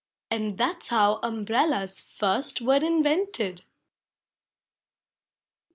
[0.31, 3.61] —And that ?s how umbrellas First were invented.